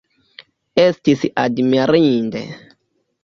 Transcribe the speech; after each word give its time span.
Estis 0.83 1.21
admirinde! 1.43 2.41